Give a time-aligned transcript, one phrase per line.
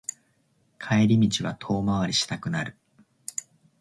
[0.79, 2.75] 帰り道は遠回りしたくなる